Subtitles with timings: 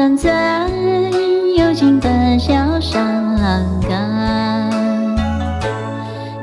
[0.00, 0.66] 站在
[1.58, 3.22] 幽静的小山
[3.86, 4.70] 岗，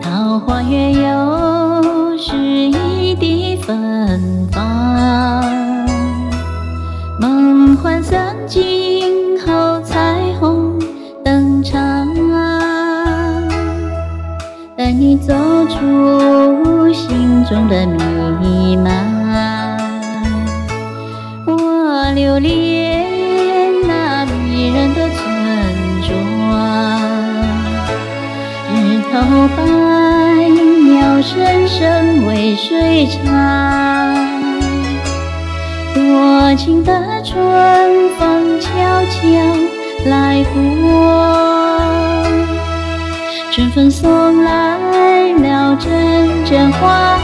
[0.00, 5.44] 桃花月又是一地芬芳。
[7.20, 10.78] 梦幻散尽后，彩虹
[11.22, 12.08] 登场，
[14.74, 15.34] 带你走
[15.66, 17.86] 出心中的
[18.40, 18.88] 迷茫。
[21.44, 22.71] 我留恋
[29.56, 29.62] 白，
[30.84, 33.22] 鸟声声为谁唱？
[35.94, 36.92] 多情的
[37.24, 37.38] 春
[38.18, 38.68] 风悄
[39.10, 39.20] 悄
[40.10, 40.56] 来过，
[43.50, 44.78] 春风送来
[45.34, 47.18] 了阵阵花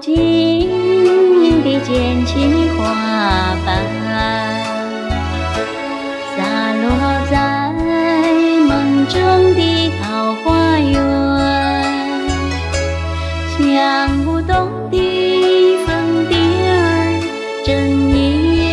[0.00, 2.32] 我不禁地捡起
[2.70, 2.80] 花
[3.66, 3.68] 瓣，
[6.34, 6.38] 洒
[6.72, 6.82] 落
[7.30, 7.36] 在
[8.66, 9.14] 梦中
[9.54, 9.60] 的
[10.00, 10.96] 桃花源，
[13.58, 13.68] 像
[14.24, 14.50] 舞动
[14.90, 14.96] 的
[15.84, 15.88] 粉
[16.30, 16.32] 蝶
[16.70, 16.80] 儿
[17.62, 17.68] 睁
[18.16, 18.64] 眼，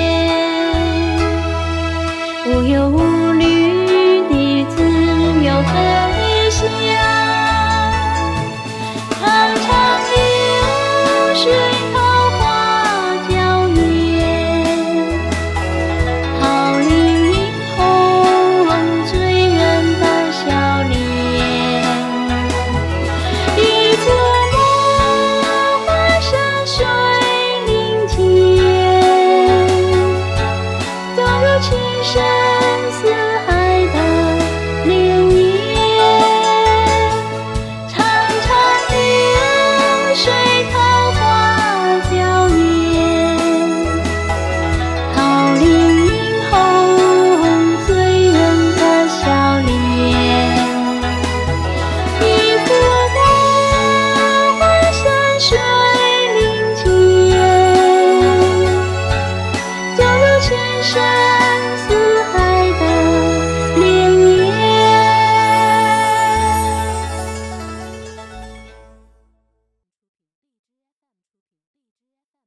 [2.46, 2.98] 无忧无